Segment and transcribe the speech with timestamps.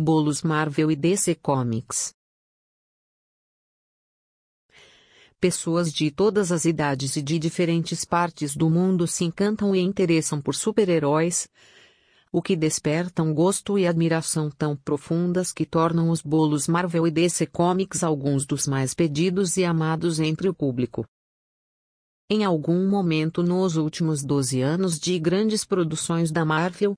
[0.00, 2.14] bolos Marvel e DC Comics.
[5.38, 10.40] Pessoas de todas as idades e de diferentes partes do mundo se encantam e interessam
[10.40, 11.48] por super-heróis,
[12.32, 17.10] o que desperta um gosto e admiração tão profundas que tornam os bolos Marvel e
[17.10, 21.04] DC Comics alguns dos mais pedidos e amados entre o público.
[22.28, 26.96] Em algum momento nos últimos 12 anos de grandes produções da Marvel,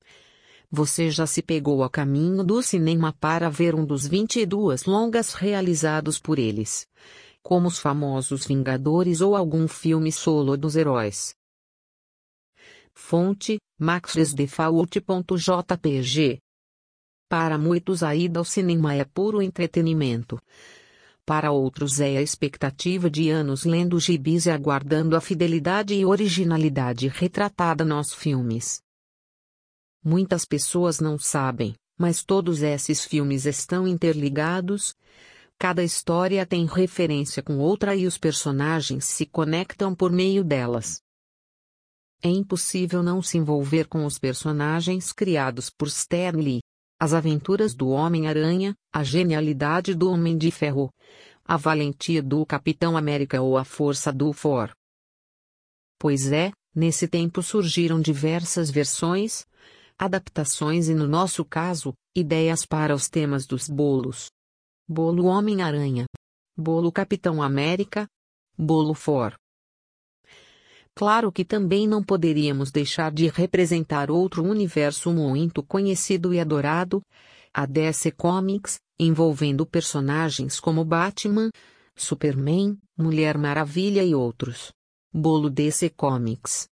[0.74, 6.18] você já se pegou a caminho do cinema para ver um dos 22 longas realizados
[6.18, 6.88] por eles,
[7.42, 11.34] como os famosos Vingadores ou algum filme solo dos heróis.
[12.94, 13.58] Fonte.
[17.28, 20.40] Para muitos a ida ao cinema é puro entretenimento.
[21.26, 27.08] Para outros é a expectativa de anos lendo gibis e aguardando a fidelidade e originalidade
[27.08, 28.82] retratada nos filmes.
[30.04, 34.96] Muitas pessoas não sabem, mas todos esses filmes estão interligados.
[35.56, 41.00] Cada história tem referência com outra e os personagens se conectam por meio delas.
[42.20, 46.60] É impossível não se envolver com os personagens criados por Stan Lee.
[46.98, 50.88] As aventuras do Homem-Aranha, a genialidade do Homem de Ferro,
[51.44, 54.72] a valentia do Capitão América ou a força do Thor.
[55.98, 59.44] Pois é, nesse tempo surgiram diversas versões,
[59.98, 64.30] adaptações e no nosso caso, ideias para os temas dos bolos.
[64.88, 66.04] Bolo Homem-Aranha.
[66.56, 68.06] Bolo Capitão América.
[68.58, 69.34] Bolo Thor.
[70.94, 77.00] Claro que também não poderíamos deixar de representar outro universo muito conhecido e adorado,
[77.52, 81.50] a DC Comics, envolvendo personagens como Batman,
[81.96, 84.70] Superman, Mulher Maravilha e outros.
[85.12, 86.71] Bolo DC Comics.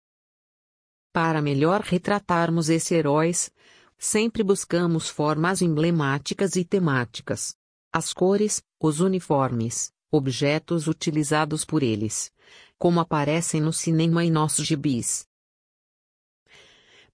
[1.15, 3.49] Para melhor retratarmos esses heróis,
[3.97, 7.55] sempre buscamos formas emblemáticas e temáticas.
[7.89, 12.33] As cores, os uniformes, objetos utilizados por eles,
[12.77, 15.25] como aparecem no cinema e nossos gibis.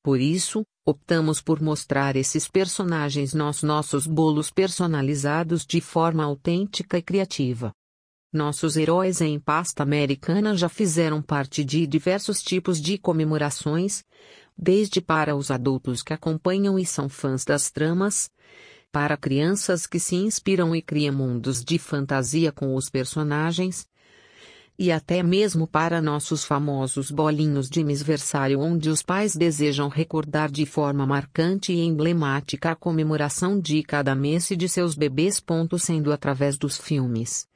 [0.01, 7.03] Por isso, optamos por mostrar esses personagens nos nossos bolos personalizados de forma autêntica e
[7.03, 7.71] criativa.
[8.33, 14.05] Nossos heróis em pasta americana já fizeram parte de diversos tipos de comemorações,
[14.57, 18.31] desde para os adultos que acompanham e são fãs das tramas,
[18.89, 23.85] para crianças que se inspiram e criam mundos de fantasia com os personagens,
[24.79, 30.65] e até mesmo para nossos famosos bolinhos de misversário onde os pais desejam recordar de
[30.65, 35.43] forma marcante e emblemática a comemoração de cada mês e de seus bebês.
[35.77, 37.50] Sendo através dos filmes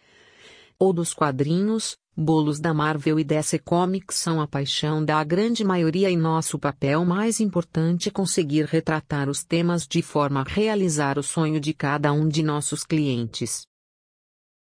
[0.79, 6.09] ou dos quadrinhos, bolos da Marvel e DC Comics são a paixão da grande maioria
[6.09, 11.23] e nosso papel mais importante é conseguir retratar os temas de forma a realizar o
[11.23, 13.65] sonho de cada um de nossos clientes.